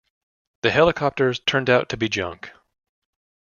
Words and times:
The 0.63 0.71
helicopters 0.71 1.37
turned 1.41 1.69
out 1.69 1.87
to 1.89 1.95
be 1.97 2.09
junk. 2.09 2.51